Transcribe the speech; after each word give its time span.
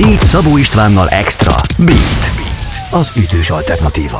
Beat 0.00 0.22
Szabó 0.22 0.56
Istvánnal 0.56 1.08
Extra. 1.08 1.54
Beat. 1.78 2.32
Beat. 2.36 2.92
Az 2.92 3.12
ütős 3.16 3.50
alternatíva. 3.50 4.18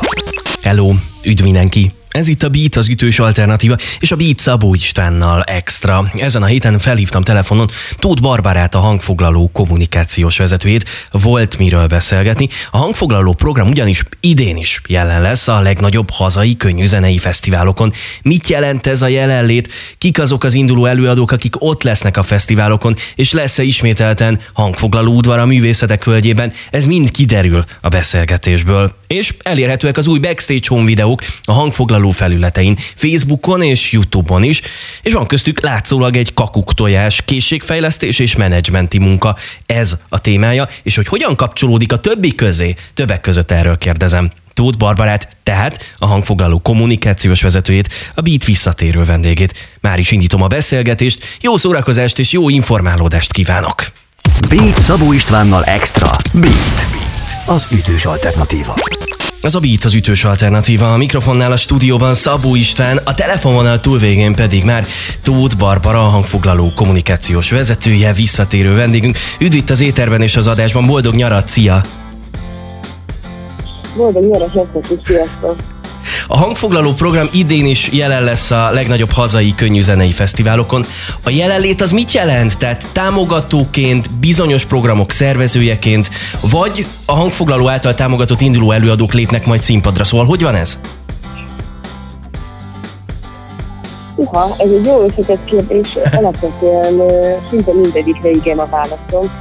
Hello, 0.61 0.93
üdv 1.23 1.43
mindenki! 1.43 1.91
Ez 2.17 2.27
itt 2.27 2.43
a 2.43 2.49
Beat, 2.49 2.75
az 2.75 2.89
ütős 2.89 3.19
alternatíva, 3.19 3.75
és 3.99 4.11
a 4.11 4.15
Beat 4.15 4.39
Szabó 4.39 4.73
Istvánnal 4.73 5.41
extra. 5.43 6.11
Ezen 6.13 6.43
a 6.43 6.45
héten 6.45 6.79
felhívtam 6.79 7.21
telefonon 7.21 7.69
Tóth 7.99 8.21
Barbarát, 8.21 8.75
a 8.75 8.79
hangfoglaló 8.79 9.49
kommunikációs 9.53 10.37
vezetőjét. 10.37 10.89
Volt 11.11 11.57
miről 11.57 11.87
beszélgetni. 11.87 12.47
A 12.71 12.77
hangfoglaló 12.77 13.33
program 13.33 13.67
ugyanis 13.67 14.03
idén 14.19 14.57
is 14.57 14.81
jelen 14.87 15.21
lesz 15.21 15.47
a 15.47 15.59
legnagyobb 15.59 16.09
hazai 16.09 16.55
könnyűzenei 16.55 17.17
fesztiválokon. 17.17 17.93
Mit 18.21 18.47
jelent 18.47 18.87
ez 18.87 19.01
a 19.01 19.07
jelenlét? 19.07 19.73
Kik 19.97 20.19
azok 20.19 20.43
az 20.43 20.53
induló 20.53 20.85
előadók, 20.85 21.31
akik 21.31 21.63
ott 21.63 21.83
lesznek 21.83 22.17
a 22.17 22.23
fesztiválokon, 22.23 22.95
és 23.15 23.31
lesz-e 23.31 23.63
ismételten 23.63 24.39
hangfoglaló 24.53 25.13
udvar 25.13 25.39
a 25.39 25.45
művészetek 25.45 26.03
völgyében? 26.03 26.53
Ez 26.71 26.85
mind 26.85 27.11
kiderül 27.11 27.63
a 27.81 27.87
beszélgetésből. 27.87 28.95
És 29.07 29.33
elérhetőek 29.43 29.97
az 29.97 30.07
új 30.07 30.19
backstage 30.19 30.67
home 30.67 30.85
videók 30.85 31.21
a 31.43 31.51
hangfoglaló 31.51 32.09
felületein, 32.09 32.77
Facebookon 32.95 33.61
és 33.61 33.91
Youtube-on 33.91 34.43
is, 34.43 34.61
és 35.01 35.13
van 35.13 35.27
köztük 35.27 35.63
látszólag 35.63 36.15
egy 36.15 36.33
kakuktojás, 36.33 37.21
készségfejlesztés 37.25 38.19
és 38.19 38.35
menedzsmenti 38.35 38.97
munka. 38.97 39.35
Ez 39.65 39.97
a 40.09 40.19
témája, 40.19 40.67
és 40.83 40.95
hogy 40.95 41.07
hogyan 41.07 41.35
kapcsolódik 41.35 41.91
a 41.91 41.97
többi 41.97 42.35
közé, 42.35 42.75
többek 42.93 43.21
között 43.21 43.51
erről 43.51 43.77
kérdezem. 43.77 44.29
Tóth 44.53 44.77
Barbarát, 44.77 45.27
tehát 45.43 45.95
a 45.97 46.05
hangfoglaló 46.05 46.59
kommunikációs 46.59 47.41
vezetőjét, 47.41 47.89
a 48.15 48.21
Beat 48.21 48.45
visszatérő 48.45 49.03
vendégét. 49.03 49.77
Már 49.81 49.99
is 49.99 50.11
indítom 50.11 50.41
a 50.41 50.47
beszélgetést, 50.47 51.37
jó 51.41 51.57
szórakozást 51.57 52.19
és 52.19 52.31
jó 52.31 52.49
informálódást 52.49 53.33
kívánok! 53.33 53.85
Beat 54.49 54.77
Szabó 54.77 55.13
Istvánnal 55.13 55.63
Extra. 55.63 56.09
Beat. 56.33 57.16
Beat. 57.27 57.49
Az 57.49 57.67
ütős 57.71 58.05
alternatíva. 58.05 58.73
Az 59.41 59.55
a 59.55 59.59
Beat 59.59 59.83
az 59.83 59.93
ütős 59.93 60.23
alternatíva, 60.23 60.93
a 60.93 60.97
mikrofonnál 60.97 61.51
a 61.51 61.55
stúdióban 61.55 62.13
Szabó 62.13 62.55
István, 62.55 62.99
a 63.03 63.13
telefonvonal 63.13 63.79
túlvégén 63.79 64.35
pedig 64.35 64.63
már 64.63 64.85
Tóth 65.23 65.57
Barbara, 65.57 66.05
a 66.05 66.09
hangfoglaló 66.09 66.71
kommunikációs 66.75 67.49
vezetője, 67.49 68.13
visszatérő 68.13 68.75
vendégünk. 68.75 69.17
Üdv 69.39 69.55
itt 69.55 69.69
az 69.69 69.81
éterben 69.81 70.21
és 70.21 70.35
az 70.35 70.47
adásban, 70.47 70.85
boldog 70.85 71.13
nyarat, 71.13 71.47
szia! 71.47 71.81
Boldog 73.95 74.23
nyarat, 74.23 74.51
sziasztok! 75.05 75.76
A 76.29 76.37
hangfoglaló 76.37 76.93
program 76.93 77.27
idén 77.31 77.65
is 77.65 77.91
jelen 77.91 78.23
lesz 78.23 78.51
a 78.51 78.69
legnagyobb 78.71 79.11
hazai 79.11 79.53
könnyűzenei 79.55 80.11
fesztiválokon. 80.11 80.85
A 81.23 81.29
jelenlét 81.29 81.81
az 81.81 81.91
mit 81.91 82.11
jelent? 82.11 82.57
Tehát 82.57 82.85
támogatóként, 82.91 84.17
bizonyos 84.19 84.65
programok 84.65 85.11
szervezőjeként, 85.11 86.09
vagy 86.41 86.85
a 87.05 87.13
hangfoglaló 87.13 87.69
által 87.69 87.93
támogatott 87.93 88.41
induló 88.41 88.71
előadók 88.71 89.13
lépnek 89.13 89.45
majd 89.45 89.61
színpadra. 89.61 90.03
Szóval 90.03 90.25
hogy 90.25 90.41
van 90.41 90.55
ez? 90.55 90.77
Uha, 94.15 94.55
ez 94.57 94.69
egy 94.69 94.85
jó 94.85 95.01
összetett 95.01 95.45
kérdés. 95.45 95.87
Alapvetően 96.11 97.01
szinte 97.49 97.73
mindegyikre 97.73 98.29
igen 98.29 98.57
a 98.57 98.67
válaszom. 98.69 99.31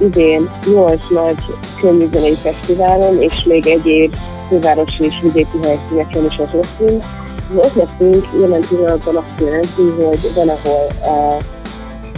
Idén 0.00 0.48
8 0.74 1.00
nagy 1.10 1.44
könnyűzenei 1.80 2.36
fesztiválon 2.42 3.22
és 3.22 3.42
még 3.44 3.66
egyéb 3.66 4.16
fővárosi 4.48 5.04
és 5.04 5.20
vidéki 5.22 5.58
helyszíneken 5.62 6.24
is 6.24 6.38
az 6.38 6.48
leszünk. 6.52 7.02
Az 7.50 7.66
ötletünk 7.66 8.26
jelen 8.40 8.60
pillanatban 8.68 9.16
azt 9.16 9.40
jelenti, 9.40 9.82
hogy 9.98 10.32
van, 10.34 10.48
ahol 10.48 10.86
a 11.16 11.42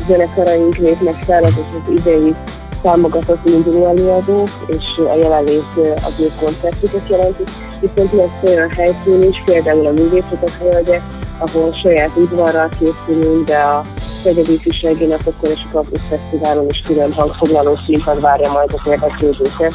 zenekaraink 0.07 0.77
lépnek 0.77 1.15
fel, 1.15 1.45
az 1.45 1.53
az 1.71 1.91
idei 1.91 2.35
támogatott 2.83 3.49
induló 3.49 3.87
előadók, 3.87 4.49
és 4.67 4.85
a 5.11 5.15
jelenlét 5.15 5.65
az 5.95 6.21
ő 6.21 6.31
koncertüket 6.41 7.09
jelenti, 7.09 7.43
viszont 7.81 8.13
lesz 8.13 8.51
olyan 8.51 8.71
helyszín 8.71 9.23
is, 9.23 9.43
például 9.45 9.87
a 9.87 9.91
művészetek 9.91 10.59
völgye, 10.59 11.01
ahol 11.39 11.73
saját 11.73 12.17
udvarral 12.17 12.69
készülünk, 12.79 13.47
de 13.47 13.59
a 13.59 13.83
Szegedi 14.23 14.53
Ifjúsági 14.53 15.05
Napokon 15.05 15.51
és 15.51 15.61
a 15.69 15.73
Campus 15.73 16.01
Fesztiválon 16.09 16.67
is 16.69 16.81
külön 16.81 17.13
hangfoglaló 17.13 17.81
színpad 17.85 18.21
várja 18.21 18.53
majd 18.53 18.73
az 18.73 18.91
érdeklődőket. 18.91 19.73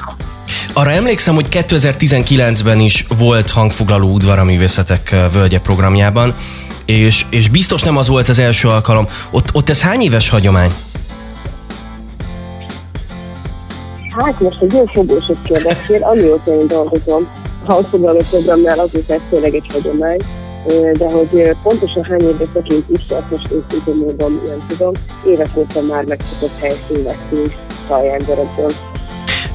Arra 0.74 0.92
emlékszem, 0.92 1.36
hogy 1.36 1.48
2019-ben 1.52 2.80
is 2.80 3.06
volt 3.18 3.50
hangfoglaló 3.50 4.08
udvar 4.08 4.40
a 4.40 4.44
művészetek 4.44 5.16
völgye 5.32 5.60
programjában, 5.60 6.34
és, 6.86 7.26
és 7.30 7.50
biztos 7.50 7.82
nem 7.82 7.98
az 7.98 8.08
volt 8.08 8.30
az 8.30 8.40
első 8.40 8.68
alkalom. 8.68 9.08
Ott, 9.30 9.54
ott 9.54 9.70
ez 9.70 9.82
hány 9.82 10.02
éves 10.02 10.30
hagyomány? 10.30 10.74
Hát 14.18 14.40
most 14.40 14.62
egy 14.62 14.74
jó 14.74 14.86
fogósot 14.94 15.38
kérdeztél, 15.44 16.04
amióta 16.04 16.60
én 16.60 16.68
dolgozom 16.68 17.28
a 17.66 17.72
hangfoglaló 17.72 18.22
programnál, 18.30 18.80
azóta 18.80 19.14
ez 19.14 19.22
tényleg 19.30 19.54
egy 19.54 19.68
hagyomány 19.74 20.20
de 20.94 21.12
hogy 21.12 21.56
pontosan 21.64 22.04
hány 22.04 22.22
évre 22.22 22.46
tekint 22.54 22.86
vissza, 22.88 23.16
azt 23.16 23.32
most 23.32 23.52
őszintén 23.52 23.96
módon 24.06 24.42
nem 24.48 24.66
tudom. 24.68 24.92
Évek 25.26 25.58
óta 25.58 25.82
már 25.82 26.04
megszokott 26.06 26.60
helyszín 26.60 27.04
veszünk 27.04 27.56
Szaljándorokban. 27.88 28.93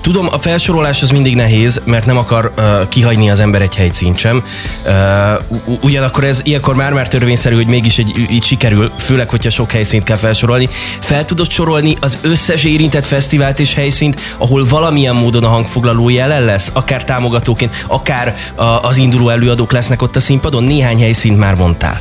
Tudom, 0.01 0.29
a 0.31 0.39
felsorolás 0.39 1.03
az 1.03 1.11
mindig 1.11 1.35
nehéz, 1.35 1.81
mert 1.85 2.07
nem 2.07 2.17
akar 2.17 2.53
uh, 2.57 2.89
kihagyni 2.89 3.31
az 3.31 3.41
ember 3.41 3.63
egy 3.63 3.75
helyszínt 3.75 4.19
sem. 4.19 4.45
Uh, 4.87 5.79
ugyanakkor 5.83 6.25
ez 6.25 6.41
ilyenkor 6.45 6.75
már-már 6.75 7.09
törvényszerű, 7.09 7.55
hogy 7.55 7.67
mégis 7.67 7.99
egy, 7.99 8.27
így 8.31 8.45
sikerül, 8.45 8.91
főleg, 8.97 9.31
hogyha 9.31 9.51
sok 9.51 9.71
helyszínt 9.71 10.05
kell 10.05 10.17
felsorolni. 10.17 10.69
Fel 11.01 11.25
tudod 11.25 11.51
sorolni 11.51 11.97
az 12.01 12.19
összes 12.23 12.65
érintett 12.65 13.07
fesztivált 13.07 13.59
és 13.59 13.75
helyszínt, 13.75 14.21
ahol 14.39 14.67
valamilyen 14.67 15.15
módon 15.15 15.45
a 15.45 15.49
hangfoglaló 15.49 16.09
jelen 16.09 16.43
lesz, 16.43 16.71
akár 16.75 17.05
támogatóként, 17.05 17.85
akár 17.87 18.37
a, 18.55 18.63
az 18.63 18.97
induló 18.97 19.29
előadók 19.29 19.73
lesznek 19.73 20.03
ott 20.03 20.17
a 20.17 20.21
színpadon? 20.21 20.65
Néhány 20.65 20.99
helyszínt 20.99 21.39
már 21.39 21.55
mondtál. 21.55 22.01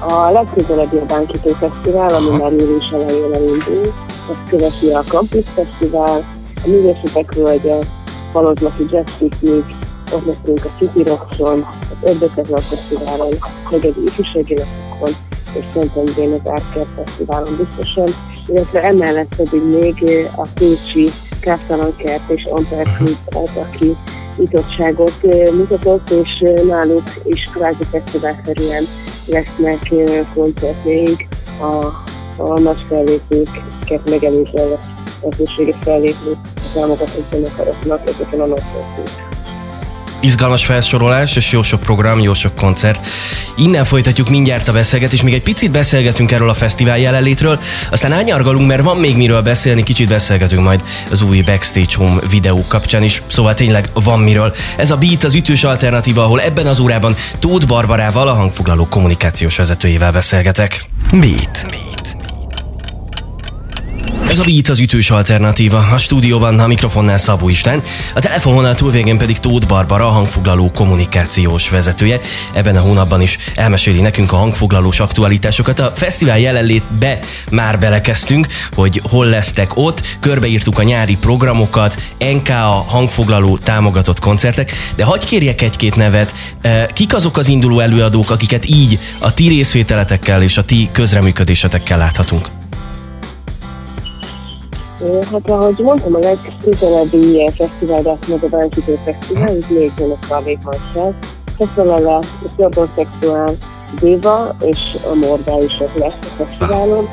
A 0.00 0.30
legközelebbi 0.30 0.96
a 0.96 1.04
Bánkító 1.04 1.56
Fesztivál, 1.58 2.14
ami 2.14 2.28
már 2.28 2.50
július 2.50 2.88
elején 2.92 3.32
elindul, 3.34 3.92
azt 4.30 4.50
követi 4.50 4.90
a 4.90 5.02
Campus 5.02 5.44
Fesztivál, 5.54 6.24
a 6.64 6.68
Művészetek 6.68 7.34
Völgye, 7.34 7.78
Palozmaki 8.32 8.84
Jazz 8.90 9.10
Picnic, 9.18 9.64
ott 10.12 10.26
leszünk 10.26 10.64
a 10.64 10.68
City 10.78 11.02
Rockson, 11.02 11.66
az 11.90 12.10
Ördögkezal 12.10 12.60
Fesztiválon, 12.60 13.34
Megedi 13.70 14.02
Ifjúsági 14.06 14.54
Napokon, 14.54 15.14
és 15.54 15.64
Szentendrén 15.74 16.32
az 16.32 16.50
Árker 16.50 16.86
Fesztiválon 16.96 17.56
biztosan, 17.56 18.08
illetve 18.46 18.82
emellett 18.82 19.34
pedig 19.36 19.62
még 19.62 20.26
a 20.36 20.46
Pécsi 20.54 21.10
Káptalan 21.40 21.96
Kert 21.96 22.30
és 22.30 22.42
Amper 22.44 22.86
Klub 22.96 23.16
az, 23.26 23.56
aki 23.56 23.96
nyitottságot 24.36 25.22
mutatott, 25.56 26.10
és 26.10 26.42
náluk 26.66 27.02
is 27.24 27.44
kvázi 27.54 27.84
fesztiválszerűen 27.90 28.84
lesznek 29.26 29.92
koncertjeink 30.34 31.26
a, 31.60 32.08
a 32.40 32.60
nagy 32.60 32.80
fellépőket 32.88 34.10
megelőzve 34.10 34.62
lehetőséget 35.22 35.76
fellépni 35.82 36.30
a 36.56 36.72
támogatott 36.74 37.24
zenekaroknak 37.30 38.08
ezeken 38.08 38.40
a 38.40 38.46
nagy 38.46 38.62
izgalmas 40.20 40.64
felsorolás, 40.64 41.36
és 41.36 41.52
jó 41.52 41.62
sok 41.62 41.80
program, 41.80 42.20
jó 42.20 42.34
sok 42.34 42.54
koncert. 42.54 43.06
Innen 43.56 43.84
folytatjuk 43.84 44.28
mindjárt 44.28 44.68
a 44.68 44.72
beszélgetést, 44.72 45.22
még 45.22 45.34
egy 45.34 45.42
picit 45.42 45.70
beszélgetünk 45.70 46.32
erről 46.32 46.48
a 46.48 46.54
fesztivál 46.54 46.98
jelenlétről, 46.98 47.60
aztán 47.90 48.12
ányargalunk, 48.12 48.66
mert 48.66 48.82
van 48.82 48.96
még 48.96 49.16
miről 49.16 49.42
beszélni, 49.42 49.82
kicsit 49.82 50.08
beszélgetünk 50.08 50.62
majd 50.62 50.84
az 51.10 51.22
új 51.22 51.40
Backstage 51.40 51.96
Home 51.96 52.20
videó 52.30 52.64
kapcsán 52.68 53.02
is, 53.02 53.22
szóval 53.26 53.54
tényleg 53.54 53.88
van 53.94 54.20
miről. 54.20 54.54
Ez 54.76 54.90
a 54.90 54.96
Beat 54.96 55.24
az 55.24 55.34
ütős 55.34 55.64
alternatíva, 55.64 56.22
ahol 56.22 56.40
ebben 56.40 56.66
az 56.66 56.78
órában 56.78 57.16
Tóth 57.38 57.66
Barbarával, 57.66 58.28
a 58.28 58.34
hangfoglaló 58.34 58.86
kommunikációs 58.90 59.56
vezetőjével 59.56 60.12
beszélgetek. 60.12 60.84
Beat. 61.10 61.66
Beat. 61.68 62.19
A 64.40 64.42
Beat 64.44 64.68
az 64.68 64.80
ütős 64.80 65.10
alternatíva. 65.10 65.78
A 65.78 65.98
stúdióban 65.98 66.58
a 66.58 66.66
mikrofonnál 66.66 67.16
Szabó 67.16 67.48
Isten, 67.48 67.82
a 68.14 68.20
telefononál 68.20 68.74
túlvégén 68.74 69.18
pedig 69.18 69.38
Tóth 69.38 69.66
Barbara, 69.66 70.06
a 70.06 70.10
hangfoglaló 70.10 70.70
kommunikációs 70.70 71.68
vezetője. 71.68 72.20
Ebben 72.52 72.76
a 72.76 72.80
hónapban 72.80 73.20
is 73.20 73.38
elmeséli 73.54 74.00
nekünk 74.00 74.32
a 74.32 74.36
hangfoglalós 74.36 75.00
aktualitásokat. 75.00 75.80
A 75.80 75.92
fesztivál 75.96 76.38
jelenlétbe 76.38 77.18
már 77.50 77.78
belekezdtünk, 77.78 78.46
hogy 78.72 79.00
hol 79.10 79.26
lesztek 79.26 79.76
ott, 79.76 80.02
körbeírtuk 80.20 80.78
a 80.78 80.82
nyári 80.82 81.16
programokat, 81.16 82.02
NKA 82.18 82.84
hangfoglaló 82.86 83.58
támogatott 83.58 84.18
koncertek, 84.18 84.72
de 84.96 85.04
hagyj 85.04 85.26
kérjek 85.26 85.62
egy-két 85.62 85.96
nevet, 85.96 86.34
eh, 86.60 86.86
kik 86.92 87.14
azok 87.14 87.36
az 87.36 87.48
induló 87.48 87.80
előadók, 87.80 88.30
akiket 88.30 88.68
így 88.68 88.98
a 89.18 89.34
ti 89.34 89.48
részvételetekkel 89.48 90.42
és 90.42 90.56
a 90.56 90.64
ti 90.64 90.88
közreműködésetekkel 90.92 91.98
láthatunk? 91.98 92.59
Hát 95.32 95.50
ahogy 95.50 95.78
mondtam, 95.78 96.14
a 96.14 96.18
legközelebbi 96.18 97.32
ilyen 97.32 97.52
fesztivál, 97.52 98.02
de 98.02 98.16
meg 98.28 98.44
a 98.44 98.48
Bánkító 98.56 98.94
Fesztivál, 98.94 99.56
itt 99.56 99.68
négy 99.68 99.92
lép 100.44 100.62
majd 100.64 100.78
fel. 100.92 101.14
Fesztivál 101.56 102.06
a 102.06 102.20
Szexuál 102.96 103.54
Déva 104.00 104.54
és 104.60 104.96
a 105.10 105.14
Mordá 105.14 105.52
is 105.64 105.80
ott 105.80 105.94
lesz 105.94 106.12
a 106.22 106.44
fesztiválon. 106.44 107.08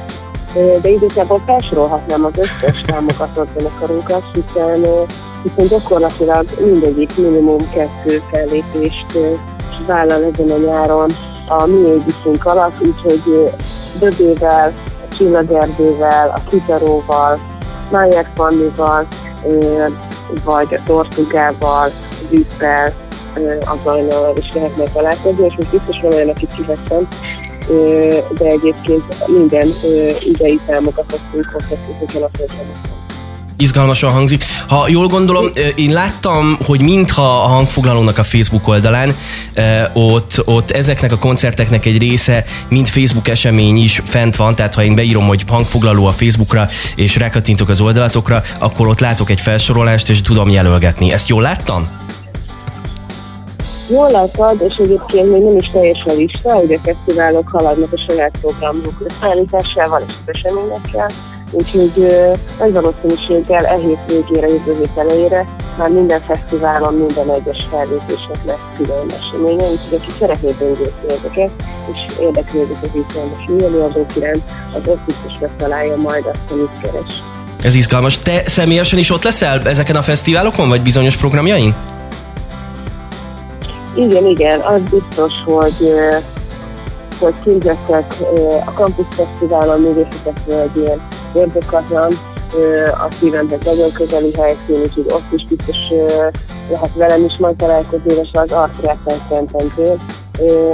de 0.82 0.90
igazából 0.90 1.42
felsorolhatnám 1.46 2.26
az 2.26 2.38
összes 2.38 2.82
támogatott 2.82 3.50
zenekarunkat, 3.58 4.24
hiszen, 4.34 4.86
hiszen 5.44 5.68
gyakorlatilag 5.68 6.46
mindegyik 6.64 7.18
minimum 7.18 7.70
kettő 7.74 8.22
fellépést 8.32 9.18
vállal 9.88 10.24
ezen 10.24 10.52
a 10.52 10.58
nyáron 10.58 11.12
a 11.48 11.66
mi 11.66 11.88
égviszünk 11.88 12.46
alatt, 12.46 12.82
úgyhogy 12.82 13.52
Döbével, 14.00 14.74
a 15.10 15.16
Csillagerdővel, 15.16 16.34
a 16.36 16.50
Kitaróval, 16.50 17.40
Májer 17.92 18.28
Fannival, 18.36 19.08
vagy 20.44 20.74
a 20.74 20.84
Tortugával, 20.86 21.90
Zűppel, 22.30 22.94
a 23.60 23.76
Zajnal 23.84 24.38
is 24.38 24.54
lehetne 24.54 24.84
találkozni, 24.84 25.46
és 25.46 25.56
most 25.56 25.72
biztos 25.72 26.02
van 26.02 26.14
olyan, 26.14 26.30
akit 26.30 26.54
kivettem, 26.56 27.08
de 28.38 28.46
egyébként 28.46 29.28
minden 29.28 29.68
idei 30.20 30.60
támogatóként 30.66 31.50
hozhatjuk, 31.52 31.98
hogy 31.98 32.16
alapvetően 32.16 32.97
izgalmasan 33.58 34.12
hangzik. 34.12 34.46
Ha 34.68 34.88
jól 34.90 35.08
gondolom, 35.08 35.50
én 35.76 35.92
láttam, 35.92 36.58
hogy 36.66 36.82
mintha 36.82 37.44
a 37.44 37.48
hangfoglalónak 37.48 38.18
a 38.18 38.24
Facebook 38.24 38.68
oldalán 38.68 39.16
ott, 39.94 40.42
ott 40.46 40.72
ezeknek 40.72 41.12
a 41.12 41.18
koncerteknek 41.18 41.86
egy 41.86 41.98
része, 41.98 42.46
mint 42.68 42.90
Facebook 42.90 43.28
esemény 43.28 43.78
is 43.78 44.02
fent 44.06 44.36
van, 44.36 44.56
tehát 44.56 44.74
ha 44.74 44.84
én 44.84 44.96
beírom, 44.96 45.28
hogy 45.28 45.44
hangfoglaló 45.48 46.06
a 46.06 46.12
Facebookra, 46.12 46.70
és 46.96 47.16
rákattintok 47.16 47.70
az 47.70 47.82
oldalatokra, 47.82 48.44
akkor 48.60 48.88
ott 48.88 49.00
látok 49.00 49.30
egy 49.30 49.40
felsorolást, 49.40 50.10
és 50.10 50.22
tudom 50.22 50.50
jelölgetni. 50.50 51.12
Ezt 51.12 51.28
jól 51.28 51.42
láttam? 51.42 51.88
Jól 53.90 54.12
látod, 54.12 54.66
és 54.70 54.76
egyébként 54.78 55.32
még 55.32 55.42
nem 55.42 55.58
is 55.58 55.70
teljes 55.70 56.04
a 56.06 56.14
lista, 56.14 56.54
hogy 56.54 56.74
a 56.74 56.80
fesztiválok 56.84 57.50
haladnak 57.50 57.94
a 57.94 58.04
saját 58.08 58.38
programok 58.42 58.94
összeállításával 59.08 60.04
és 60.08 60.14
az 60.26 60.34
eseményekkel, 60.36 61.12
úgyhogy 61.52 62.08
nagy 62.60 62.74
valószínűséggel 62.74 63.66
e 63.66 63.76
hét 63.76 64.00
végére, 64.08 64.48
jövő 64.48 64.76
hét 64.78 64.98
elejére 64.98 65.46
már 65.78 65.90
minden 65.90 66.22
fesztiválon, 66.22 66.94
minden 66.94 67.30
egyes 67.30 67.68
fellépésnek 67.70 68.46
lesz 68.46 68.66
külön 68.78 69.06
eseménye, 69.20 69.64
úgyhogy 69.64 70.00
aki 70.02 70.12
szeretné 70.20 70.56
bővíteni 70.60 71.14
ezeket, 71.20 71.52
és 71.94 72.20
érdeklődik 72.22 72.78
az 72.82 72.90
izgalmas 72.94 73.46
műanyagok 73.48 74.16
iránt, 74.16 74.44
az 74.74 74.82
ott 74.86 75.00
biztos 75.06 75.40
megtalálja 75.40 75.96
majd 75.96 76.26
azt, 76.26 76.52
amit 76.52 76.70
keres. 76.82 77.22
Ez 77.64 77.76
izgalmas. 77.76 78.18
Te 78.18 78.42
személyesen 78.46 79.00
is 79.00 79.12
ott 79.12 79.24
leszel 79.24 79.62
ezeken 79.64 79.96
a 79.96 80.02
fesztiválokon, 80.02 80.70
vagy 80.70 80.82
bizonyos 80.82 81.16
programjain? 81.16 81.76
Igen, 83.96 84.26
igen, 84.26 84.60
az 84.60 84.82
biztos, 84.82 85.34
hogy 85.46 85.94
hogy 87.20 87.34
képzettek 87.44 88.16
a 88.66 88.72
Campus 88.72 89.06
Fesztiválon 89.10 89.82
művészetek 89.82 90.38
völgyén, 90.46 91.02
Görbökazan, 91.34 92.14
a 93.08 93.12
szívemhez 93.20 93.60
nagyon 93.66 93.92
közeli 93.92 94.34
helyszín, 94.34 94.82
úgyhogy 94.82 95.06
ott 95.08 95.32
is 95.32 95.44
biztos 95.44 95.78
lehet 96.70 96.96
velem 96.96 97.26
is 97.26 97.38
majd 97.38 97.56
találkozni, 97.56 98.14
és 98.14 98.30
az 98.32 98.52
Artretten 98.52 99.22
Szententől. 99.30 99.98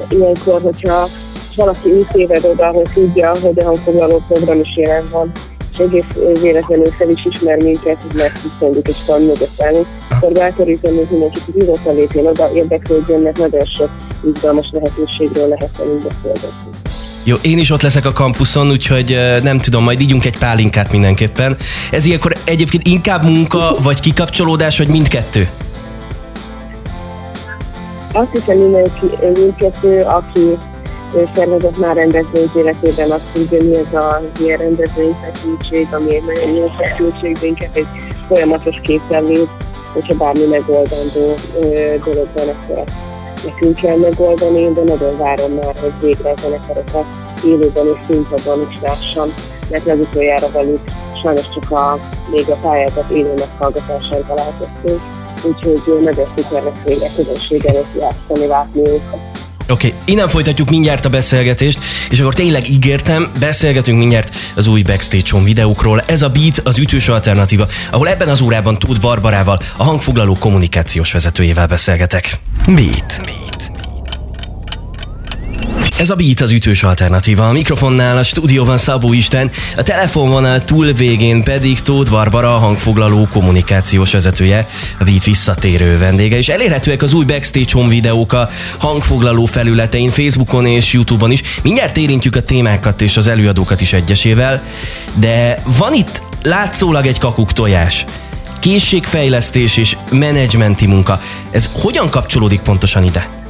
Ilyenkor, 0.10 0.62
hogyha 0.62 1.08
valaki 1.56 1.92
úgy 1.92 2.08
téved 2.12 2.46
oda, 2.46 2.68
hogy 2.68 2.90
tudja, 2.94 3.32
hogy 3.42 3.60
a 3.60 3.64
hangfoglaló 3.64 4.22
program 4.28 4.60
is 4.60 4.76
jelen 4.76 5.04
van, 5.12 5.32
és 5.72 5.80
egész 5.80 6.40
véletlenül 6.42 6.92
fel 6.92 7.10
is 7.10 7.26
ismer 7.26 7.58
minket, 7.58 7.98
mert 8.14 8.42
tiszteljük 8.42 8.88
és 8.88 8.98
van 9.08 9.22
mögött 9.22 9.62
állni, 9.62 9.82
akkor 10.10 10.32
bátorítom, 10.32 10.96
hogy 10.96 11.08
mindenki 11.10 11.40
nyugodtan 11.54 11.96
lépjen 11.96 12.26
oda, 12.26 12.52
érdeklődjön, 12.54 13.22
mert 13.22 13.38
nagyon 13.38 13.66
sok 13.66 13.90
izgalmas 14.34 14.70
lehetőségről 14.72 15.48
lehet 15.48 15.78
velünk 15.78 16.02
beszélgetni. 16.04 16.93
Jó, 17.26 17.36
én 17.42 17.58
is 17.58 17.70
ott 17.70 17.82
leszek 17.82 18.06
a 18.06 18.12
kampuszon, 18.12 18.70
úgyhogy 18.70 19.18
nem 19.44 19.58
tudom, 19.58 19.84
majd 19.84 20.02
ígyunk 20.02 20.26
egy 20.26 20.38
pálinkát 20.38 20.92
mindenképpen. 20.92 21.58
Ez 21.92 22.06
ilyenkor 22.06 22.36
egyébként 22.44 22.88
inkább 22.88 23.24
munka, 23.24 23.76
vagy 23.82 24.00
kikapcsolódás, 24.00 24.78
vagy 24.78 24.88
mindkettő? 24.88 25.50
Azt 28.12 28.32
hiszem 28.32 28.58
mindenki, 28.58 29.06
mindkettő, 29.34 30.02
aki 30.02 30.40
szervezett 31.36 31.78
már 31.78 31.96
rendezvény 31.96 32.50
életében 32.56 33.12
azt 33.12 33.24
tudja, 33.34 33.64
mi 33.64 33.76
ez 33.76 33.94
a 33.94 34.22
ilyen 34.40 34.58
rendezvény 34.58 35.16
feszültség, 35.22 35.88
ami 35.92 36.16
egy 36.16 36.24
nagyon 36.26 36.56
jó 36.56 36.72
feszültség, 36.78 37.38
de 37.38 37.48
inkább 37.48 37.70
egy 37.74 37.88
folyamatos 38.28 38.82
készenlét, 38.84 39.50
hogyha 39.94 40.16
bármi 40.16 40.46
megoldandó 40.50 41.36
dolog 42.04 42.28
van, 42.34 42.48
akkor 42.48 42.84
nekünk 43.46 43.76
kell 43.76 43.98
megoldani, 43.98 44.74
de 44.74 44.84
nagyon 44.84 45.18
várom 45.18 45.52
már, 45.52 45.76
hogy 45.82 45.94
végre 46.02 46.30
a 46.30 46.40
zenekarokat 46.42 47.06
élőben 47.46 47.86
és 47.88 48.06
színpadon 48.08 48.68
is 48.72 48.80
lássam, 48.82 49.34
mert 49.70 49.86
legutoljára 49.86 50.52
velük 50.52 50.80
sajnos 51.22 51.50
csak 51.50 51.72
a, 51.72 52.00
még 52.32 52.50
a 52.50 52.56
pályázat 52.56 53.10
élő 53.10 53.34
meghallgatásán 53.34 54.26
találkoztunk, 54.28 55.02
úgyhogy 55.44 56.04
nagyon 56.04 56.28
szuper 56.36 56.64
lesz 56.64 56.84
végre 56.86 57.08
közönség 57.16 57.66
előtt 57.66 58.00
játszani, 58.00 58.48
látni 58.48 58.80
őket. 58.80 59.33
Oké, 59.70 59.88
okay, 59.88 60.00
innen 60.06 60.28
folytatjuk 60.28 60.70
mindjárt 60.70 61.06
a 61.06 61.10
beszélgetést, 61.10 61.80
és 62.10 62.20
akkor 62.20 62.34
tényleg 62.34 62.70
ígértem, 62.70 63.32
beszélgetünk 63.40 63.98
mindjárt 63.98 64.36
az 64.56 64.68
új 64.68 64.82
Backstage 64.82 65.30
Home 65.32 65.44
videókról. 65.44 66.04
Ez 66.06 66.22
a 66.22 66.30
Beat 66.30 66.62
az 66.64 66.78
ütős 66.78 67.08
alternatíva, 67.08 67.68
ahol 67.92 68.10
ebben 68.10 68.28
az 68.28 68.42
órában 68.42 68.80
Tóth 68.80 69.00
Barbarával, 69.00 69.58
a 69.78 69.84
hangfoglaló 69.84 70.38
kommunikációs 70.40 71.12
vezetőjével 71.12 71.68
beszélgetek. 71.68 72.40
Beat. 72.66 73.22
Beat. 73.26 73.93
Ez 75.98 76.10
a 76.10 76.16
Beat 76.16 76.42
az 76.42 76.52
ütős 76.52 76.84
alternatíva. 76.84 77.48
A 77.48 77.52
mikrofonnál 77.52 78.18
a 78.18 78.24
stúdióban 78.24 78.78
Szabó 78.78 79.14
Isten, 79.14 79.52
a 79.78 79.84
telefonvonal 79.84 80.64
túl 80.64 80.92
végén 80.92 81.44
pedig 81.44 81.80
Tóth 81.80 82.12
Barbara, 82.12 82.56
a 82.56 82.58
hangfoglaló 82.58 83.28
kommunikációs 83.32 84.12
vezetője, 84.12 84.68
a 85.00 85.04
Beat 85.04 85.24
visszatérő 85.24 85.98
vendége, 85.98 86.38
és 86.38 86.50
elérhetőek 86.50 87.02
az 87.02 87.14
új 87.14 87.26
Backstage 87.26 87.72
Home 87.72 87.90
videók 87.90 88.34
a 88.34 88.50
hangfoglaló 88.78 89.46
felületein, 89.46 90.10
Facebookon 90.10 90.66
és 90.66 90.94
Youtube-on 90.94 91.32
is. 91.32 91.42
Mindjárt 91.64 91.98
érintjük 91.98 92.36
a 92.36 92.44
témákat 92.44 93.02
és 93.02 93.18
az 93.18 93.28
előadókat 93.28 93.82
is 93.82 93.94
egyesével, 93.94 94.64
de 95.14 95.58
van 95.78 95.94
itt 95.94 96.22
látszólag 96.44 97.06
egy 97.06 97.20
kakuk 97.20 97.54
tojás 97.54 98.06
készségfejlesztés 98.60 99.78
és 99.78 99.98
menedzsmenti 100.12 100.86
munka. 100.86 101.22
Ez 101.52 101.70
hogyan 101.74 102.10
kapcsolódik 102.10 102.62
pontosan 102.62 103.04
ide? 103.04 103.43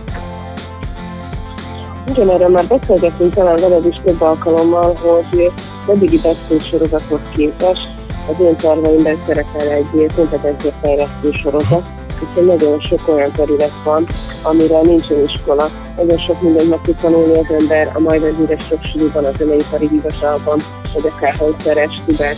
Igen, 2.16 2.30
erről 2.30 2.50
már 2.50 2.68
beszélgettünk 2.68 3.34
talán 3.34 3.56
veled 3.56 3.86
is 3.86 4.02
több 4.06 4.22
alkalommal, 4.22 4.94
hogy 5.02 5.52
eddigi 5.88 6.20
backstage 6.22 6.64
sorozathoz 6.64 7.20
képest 7.36 7.94
az 8.30 8.40
én 8.40 8.56
terveimben 8.56 9.18
szerepel 9.28 9.68
egy 9.68 10.12
kompetenciafejlesztő 10.16 11.32
sorozat, 11.32 11.88
hiszen 12.20 12.44
nagyon 12.44 12.80
sok 12.80 13.00
olyan 13.08 13.32
terület 13.32 13.72
van, 13.84 14.08
amire 14.44 14.82
nincsen 14.82 15.24
iskola. 15.24 15.70
Nagyon 15.98 16.18
sok 16.18 16.42
mindent 16.42 16.70
meg 16.70 16.82
tud 16.82 16.96
tanulni 17.02 17.40
az 17.40 17.56
ember 17.60 17.92
a 17.94 18.00
majdnem 18.00 18.36
híres 18.36 18.66
sok 18.66 18.84
suliban, 18.84 19.26
a 19.26 19.32
zeneipari 19.38 19.88
hivatalban, 19.88 20.60
vagy 20.94 21.12
akár 21.16 21.36
hangszeres, 21.36 22.02
tudás, 22.06 22.38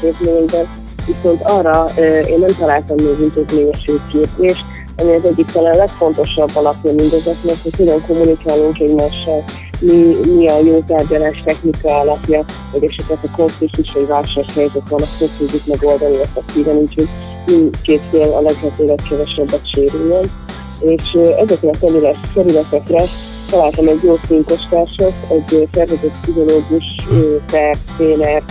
és 0.00 0.16
Viszont 1.06 1.42
arra 1.42 1.86
én 2.26 2.38
nem 2.38 2.56
találtam 2.58 2.96
még 2.96 3.18
intézményes 3.20 3.90
képzést, 4.12 4.64
ami 4.96 5.14
az 5.14 5.24
egyik 5.24 5.46
talán 5.46 5.76
legfontosabb 5.76 6.50
alapja 6.54 6.92
mindezeknek, 6.92 7.56
hogy 7.62 7.76
hogyan 7.76 8.00
kommunikálunk 8.06 8.78
egymással, 8.80 9.44
mi, 9.80 10.16
mi 10.34 10.48
a 10.48 10.58
jó 10.58 10.80
tárgyalás 10.80 11.42
technika 11.44 11.96
alapja, 11.98 12.44
hogy 12.72 12.84
esetleg 12.84 13.18
a 13.22 13.36
konfliktus 13.36 13.92
vagy 13.92 14.06
válsághelyzet 14.06 14.88
van, 14.88 15.02
azt 15.02 15.38
tudjuk 15.38 15.66
megoldani 15.66 16.20
effektíven, 16.20 16.76
úgyhogy 16.76 17.08
mindkét 17.46 18.02
fél 18.10 18.32
a 18.32 18.40
lehető 18.40 18.84
legkevesebbet 18.84 19.72
sérüljön. 19.72 20.30
És 20.80 21.18
ezekre 21.38 21.68
a 21.68 21.78
területekre 22.34 23.04
találtam 23.50 23.88
egy 23.88 24.02
jó 24.02 24.16
szinkostársat, 24.28 25.12
egy 25.28 25.68
szervezett 25.72 26.20
pszichológus, 26.20 26.84
per, 27.50 27.76
tréner, 27.96 28.42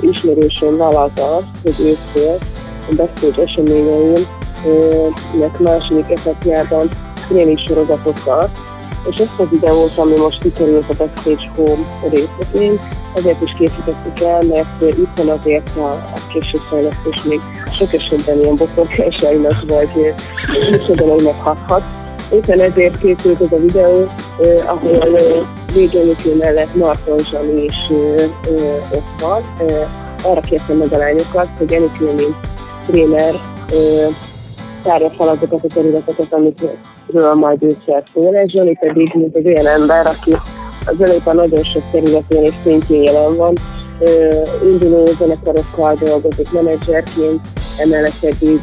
ismerősöm 0.00 0.76
vállalta 0.76 1.36
azt, 1.36 1.46
hogy 1.62 1.86
ő 1.86 1.96
fél 2.12 2.38
a 2.90 2.94
beszéd 2.94 3.38
eseményein 3.38 4.26
nek 5.40 5.58
második 5.58 6.10
etapjában 6.10 6.88
tréning 7.28 7.58
sorozatokkal, 7.66 8.50
és 9.10 9.16
ezt 9.16 9.38
a 9.38 9.48
videót, 9.50 9.98
ami 9.98 10.16
most 10.16 10.42
kikerült 10.42 10.88
a 10.88 10.94
Backstage 10.98 11.50
Home 11.56 12.10
részletén, 12.10 12.80
ezért 13.14 13.42
is 13.42 13.52
készítettük 13.58 14.20
el, 14.20 14.42
mert 14.42 14.98
itt 14.98 15.16
van 15.16 15.28
azért 15.28 15.76
a, 15.76 15.90
a 15.90 16.18
későfejlesztés 16.32 17.22
még 17.22 17.40
sok 17.78 17.92
esetben 17.92 18.40
ilyen 18.40 18.56
botrokásainak 18.56 19.64
vagy 19.66 20.14
műsodanak 20.70 21.42
hathat. 21.42 21.82
Éppen 22.32 22.60
ezért 22.60 22.98
készült 22.98 23.40
ez 23.40 23.52
a 23.52 23.56
videó, 23.56 24.06
eh, 24.40 24.72
ahol 24.72 25.18
eh, 25.18 25.46
végénükő 25.72 26.36
mellett 26.36 26.74
Marton 26.74 27.18
Zsani 27.18 27.62
is 27.62 27.74
eh, 27.90 28.22
eh, 28.22 28.92
ott 28.92 29.20
van. 29.20 29.42
Eh, 29.66 29.86
arra 30.22 30.40
kértem 30.40 30.76
meg 30.76 30.92
a 30.92 30.96
lányokat, 30.96 31.48
hogy 31.58 31.72
Enikő, 31.72 32.14
mint 32.14 32.36
tréner, 32.86 33.34
eh, 33.70 34.06
tárja 34.82 35.10
fel 35.10 35.28
azokat 35.28 35.64
a 35.64 35.74
területeket, 35.74 36.32
amikről 36.32 37.34
majd 37.34 37.62
ő 37.62 37.76
szól, 38.12 38.34
és 38.34 38.52
Zsani 38.52 38.78
pedig, 38.80 39.10
mint 39.14 39.36
egy 39.36 39.46
olyan 39.46 39.66
ember, 39.66 40.06
aki 40.06 40.32
az 40.86 40.96
zenépar 40.98 41.34
nagyon 41.34 41.62
sok 41.62 41.82
területén 41.90 42.42
és 42.42 42.54
szintjén 42.62 43.02
jelen 43.02 43.36
van, 43.36 43.54
induló 44.70 45.06
zenekarokkal 45.18 45.94
dolgozik 46.00 46.52
menedzserként, 46.52 47.40
emellett 47.78 48.18
pedig 48.20 48.60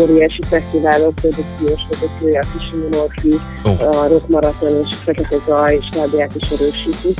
óriási 0.00 0.42
fesztiválok 0.42 1.14
produkciós 1.14 1.80
vezetője, 1.90 2.40
a 2.40 2.46
Kisi 2.52 2.76
Morfi, 2.92 3.34
oh. 3.64 3.98
a 3.98 4.08
Rock 4.08 4.28
Marathon 4.28 4.78
és 4.84 4.90
a 4.90 4.96
Fekete 5.04 5.36
Zaj 5.46 5.78
stábját 5.90 6.34
is 6.34 6.50
erősíti. 6.50 7.14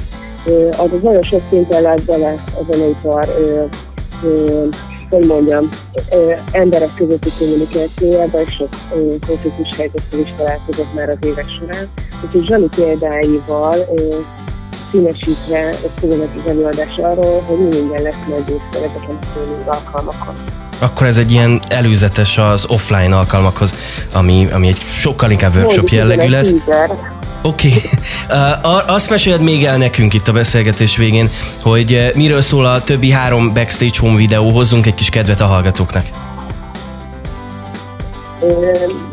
Az, 0.70 0.92
az 0.92 1.02
nagyon 1.02 1.22
sok 1.22 1.42
szinten 1.48 1.82
lát 1.82 2.04
bele 2.04 2.34
a 2.60 2.72
zeneipar 2.72 3.28
hogy 5.10 5.26
mondjam, 5.26 5.68
emberek 6.52 6.94
közötti 6.94 7.30
kommunikációjában 7.38 8.40
és 8.46 8.54
sok 8.54 8.68
konfliktus 9.26 9.76
helyzettel 9.76 10.18
is 10.18 10.34
találkozott 10.36 10.94
már 10.94 11.08
az 11.08 11.16
évek 11.20 11.48
során. 11.48 11.88
Úgyhogy 12.24 12.46
Zsani 12.46 12.68
példáival 12.76 13.76
színesítve 14.90 15.74
egy 16.00 16.48
előadás 16.48 16.96
arról, 16.96 17.42
hogy 17.46 17.58
mi 17.58 17.76
minden 17.76 18.02
lesz 18.02 18.26
majd 18.28 18.42
ősszel 18.42 18.90
ezeken 18.90 19.18
a 19.20 19.24
streaming 19.24 19.66
alkalmakon. 19.66 20.34
Akkor 20.78 21.06
ez 21.06 21.16
egy 21.16 21.30
ilyen 21.30 21.60
előzetes 21.68 22.38
az 22.38 22.66
offline 22.68 23.16
alkalmakhoz, 23.16 23.74
ami, 24.12 24.48
ami 24.52 24.68
egy 24.68 24.78
sokkal 24.98 25.30
inkább 25.30 25.54
workshop 25.54 25.88
jellegű 25.88 26.28
lesz. 26.28 26.54
Oké. 27.42 27.68
Okay. 27.68 27.80
Uh, 28.30 28.92
azt 28.92 29.10
meséled 29.10 29.40
még 29.40 29.64
el 29.64 29.76
nekünk 29.76 30.14
itt 30.14 30.28
a 30.28 30.32
beszélgetés 30.32 30.96
végén, 30.96 31.30
hogy 31.62 31.92
uh, 31.92 32.14
miről 32.14 32.40
szól 32.40 32.66
a 32.66 32.82
többi 32.82 33.10
három 33.10 33.52
backstage 33.54 33.98
home 33.98 34.16
videó, 34.16 34.50
hozzunk 34.50 34.86
egy 34.86 34.94
kis 34.94 35.08
kedvet 35.08 35.40
a 35.40 35.46
hallgatóknak. 35.46 36.04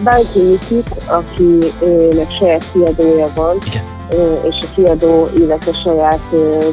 Bánki 0.04 0.40
Nikit, 0.40 0.90
akinek 1.06 2.32
saját 2.40 2.66
kiadója 2.74 3.32
van, 3.36 3.58
Igen. 3.66 3.84
és 4.50 4.56
a 4.62 4.68
kiadó, 4.76 5.30
illetve 5.38 5.72
saját 5.84 6.22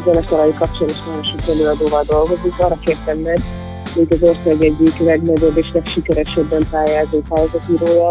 zenesarai 0.05 0.53
kapcsán 0.59 0.89
is 0.89 1.03
nagyon 1.07 1.25
sok 1.25 1.41
előadóval 1.49 2.05
dolgozik, 2.07 2.59
arra 2.59 2.79
kértem 2.85 3.19
meg, 3.19 3.41
mint 3.95 4.13
az 4.13 4.23
ország 4.23 4.63
egyik 4.63 4.99
legnagyobb 4.99 5.57
és 5.57 5.67
legsikeresebben 5.73 6.67
pályázó 6.71 7.21
pályázatírója, 7.29 8.09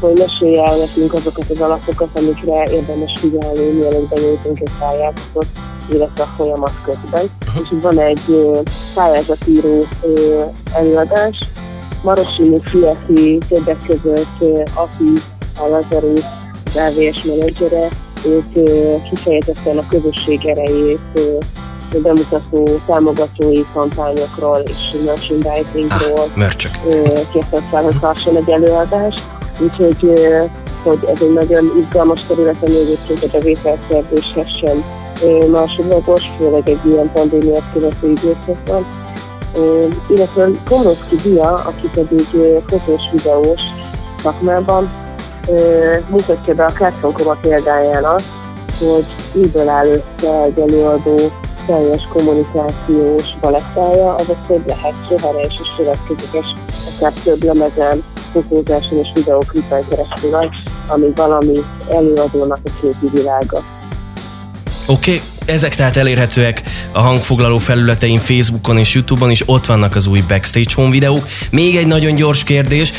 hogy 0.00 0.18
mesélje 0.18 0.64
el 0.64 0.76
nekünk 0.76 1.14
azokat 1.14 1.50
az 1.50 1.60
alapokat, 1.60 2.08
amikre 2.14 2.72
érdemes 2.72 3.12
figyelni, 3.16 3.70
mielőtt 3.70 4.08
benyújtunk 4.08 4.60
egy 4.60 4.70
pályázatot, 4.78 5.46
illetve 5.90 6.22
a 6.22 6.32
folyamat 6.36 6.82
közben. 6.84 7.30
És 7.62 7.68
van 7.82 7.98
egy 7.98 8.20
pályázatíró 8.94 9.86
előadás, 10.74 11.38
Marosini 12.02 12.60
Fiafi 12.64 13.38
többek 13.48 13.78
között 13.86 14.66
Afi, 14.74 15.12
a 15.58 15.68
Lazarus, 15.68 16.20
az 16.64 16.76
AVS 16.76 17.22
menedzsere, 17.24 17.88
ők 18.26 18.52
kifejezetten 19.10 19.78
a 19.78 19.86
közösség 19.88 20.46
erejét 20.46 21.00
bemutató 22.02 22.76
támogatói 22.86 23.62
kampányokról 23.72 24.58
és 24.58 24.96
merchandisingról 25.04 26.30
ah, 26.36 27.30
kértek 27.32 27.62
fel, 27.70 27.82
hogy 27.82 27.98
tartson 28.00 28.36
egy 28.36 28.50
előadást. 28.50 29.22
Úgyhogy 29.62 30.12
hogy 30.84 30.98
ez 31.14 31.20
egy 31.20 31.32
nagyon 31.32 31.64
izgalmas 31.78 32.22
terület, 32.26 32.56
ami 32.66 32.76
egyébként 32.76 33.22
a 33.22 33.26
bevételszerzéshez 33.32 34.46
sem 34.56 34.84
másodlagos, 35.50 36.22
főleg 36.38 36.68
egy 36.68 36.80
ilyen 36.84 37.10
pandémiát 37.12 37.72
követő 37.72 38.10
időszakban. 38.10 38.86
Illetve 40.08 40.48
Komroszki 40.68 41.16
Dia, 41.22 41.54
aki 41.54 41.88
pedig 41.94 42.26
fotós 42.66 43.02
videós 43.12 43.60
szakmában 44.22 44.90
mutatja 46.08 46.54
be 46.54 46.64
a 46.64 46.72
Kártyonkoma 46.72 47.36
példáján 47.40 48.04
azt, 48.04 48.26
hogy 48.78 49.04
miből 49.32 49.68
áll 49.68 49.86
össze 49.86 50.42
egy 50.42 50.58
előadó 50.58 51.30
teljes 51.66 52.08
kommunikációs 52.12 53.26
palettája, 53.40 54.14
azaz 54.14 54.36
hogy 54.46 54.62
lehet 54.66 54.94
sohares 55.08 55.54
és 55.62 55.68
szövetkezetes, 55.76 56.46
akár 56.96 57.12
több 57.12 57.42
lemezen, 57.42 58.04
fotózáson 58.32 58.98
és 58.98 59.08
videóklipen 59.14 59.82
keresztül 59.88 60.34
az, 60.34 60.48
ami 60.88 61.06
valami 61.14 61.58
előadónak 61.90 62.58
a 62.64 62.70
képi 62.80 63.16
világa. 63.16 63.62
Oké, 64.86 65.14
okay. 65.14 65.22
ezek 65.46 65.74
tehát 65.74 65.96
elérhetőek 65.96 66.62
a 66.92 67.00
hangfoglaló 67.00 67.58
felületein, 67.58 68.18
Facebookon 68.18 68.78
és 68.78 68.94
Youtube-on, 68.94 69.30
és 69.30 69.42
ott 69.46 69.66
vannak 69.66 69.96
az 69.96 70.06
új 70.06 70.22
Backstage 70.28 70.70
Home 70.74 70.90
videók. 70.90 71.28
Még 71.50 71.76
egy 71.76 71.86
nagyon 71.86 72.14
gyors 72.14 72.44
kérdés. 72.44 72.92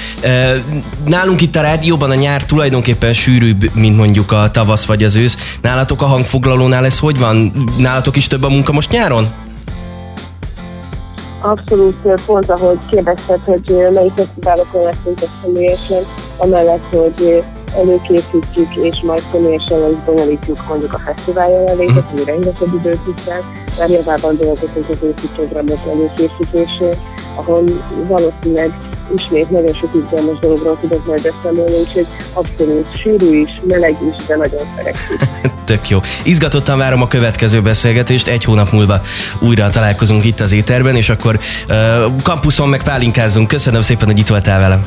Nálunk 1.05 1.41
itt 1.41 1.55
a 1.55 1.61
rádióban 1.61 2.09
a 2.09 2.15
nyár 2.15 2.45
tulajdonképpen 2.45 3.13
sűrűbb, 3.13 3.73
mint 3.73 3.97
mondjuk 3.97 4.31
a 4.31 4.51
tavasz 4.51 4.85
vagy 4.85 5.03
az 5.03 5.15
ősz. 5.15 5.37
Nálatok 5.61 6.01
a 6.01 6.05
hangfoglalónál 6.05 6.85
ez 6.85 6.99
hogy 6.99 7.19
van? 7.19 7.51
Nálatok 7.77 8.15
is 8.15 8.27
több 8.27 8.43
a 8.43 8.49
munka 8.49 8.71
most 8.71 8.89
nyáron? 8.89 9.27
Abszolút 11.45 11.95
pont, 12.25 12.49
ahogy 12.49 12.79
kérdezted, 12.89 13.43
hogy 13.43 13.87
melyik 13.93 14.11
fesztiválokon 14.11 14.81
leszünk 14.83 15.21
a 15.21 15.25
személyesen, 15.41 16.03
amellett, 16.37 16.83
hogy 16.83 17.43
előkészítjük, 17.75 18.75
és 18.75 19.01
majd 19.01 19.23
személyesen 19.31 19.89
is 19.89 19.97
bonyolítjuk 20.05 20.67
mondjuk 20.67 20.93
a 20.93 20.97
fesztivál 20.97 21.51
jelenlétet, 21.51 22.09
ami 22.11 22.23
rengeteg 22.23 22.67
időt 22.73 22.99
viszel, 23.05 23.41
mert 23.77 23.91
javában 23.91 24.35
dolgozunk 24.37 24.89
az 24.89 24.97
őszi 25.01 25.27
programok 25.35 25.79
előkészítésén, 25.87 26.95
ahol 27.35 27.63
valószínűleg 28.07 28.71
ismét 29.15 29.49
nagyon 29.49 29.73
sok 29.73 29.89
izgalmas 30.03 30.39
dologról 30.39 30.77
tudok 30.81 31.05
majd 31.05 31.21
beszámolni, 31.21 31.75
úgyhogy 31.79 32.07
abszolút 32.33 32.97
sűrű 32.97 33.39
is, 33.39 33.49
meleg 33.67 33.91
is, 33.91 34.25
de 34.25 34.35
nagyon 34.35 34.61
szeretjük. 34.75 35.19
Tök 35.65 35.89
jó. 35.89 35.99
Izgatottan 36.23 36.77
várom 36.77 37.01
a 37.01 37.07
következő 37.07 37.61
beszélgetést, 37.61 38.27
egy 38.27 38.43
hónap 38.43 38.71
múlva 38.71 39.01
újra 39.39 39.69
találkozunk 39.69 40.25
itt 40.25 40.39
az 40.39 40.51
éterben, 40.51 40.95
és 40.95 41.09
akkor 41.09 41.39
uh, 41.69 42.21
kampuszon 42.23 42.69
meg 42.69 42.83
pálinkázunk. 42.83 43.47
Köszönöm 43.47 43.81
szépen, 43.81 44.07
hogy 44.07 44.19
itt 44.19 44.27
voltál 44.27 44.59
velem. 44.59 44.85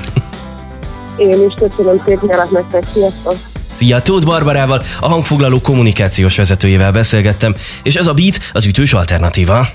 Én 1.17 1.47
is 1.49 1.55
köszönöm 1.55 2.03
szép 2.07 2.23
nyarat 2.23 2.51
nektek, 2.51 2.85
sziasztok! 2.93 3.56
Szia, 3.77 4.03
Tóth 4.03 4.27
Barbarával, 4.27 4.83
a 5.01 5.09
hangfoglaló 5.09 5.61
kommunikációs 5.61 6.37
vezetőjével 6.37 6.93
beszélgettem, 6.93 7.55
és 7.83 7.95
ez 7.95 8.07
a 8.07 8.15
Beat 8.15 8.39
az 8.53 8.67
ütős 8.67 8.93
alternatíva. 8.93 9.69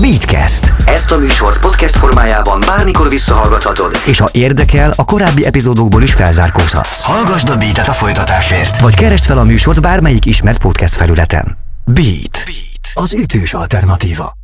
Beatcast. 0.00 0.72
Ezt 0.86 1.10
a 1.10 1.18
műsort 1.18 1.60
podcast 1.60 1.96
formájában 1.96 2.60
bármikor 2.66 3.08
visszahallgathatod, 3.08 3.96
és 4.06 4.18
ha 4.18 4.28
érdekel, 4.32 4.92
a 4.96 5.04
korábbi 5.04 5.46
epizódokból 5.46 6.02
is 6.02 6.12
felzárkózhatsz. 6.12 7.02
Hallgasd 7.02 7.48
a 7.48 7.56
Beat-et 7.56 7.88
a 7.88 7.92
folytatásért, 7.92 8.80
vagy 8.80 8.94
keresd 8.94 9.24
fel 9.24 9.38
a 9.38 9.44
műsort 9.44 9.80
bármelyik 9.80 10.26
ismert 10.26 10.58
podcast 10.58 10.94
felületen. 10.94 11.56
Beat. 11.84 12.42
Beat. 12.44 12.90
Az 12.94 13.12
ütős 13.12 13.54
alternatíva. 13.54 14.43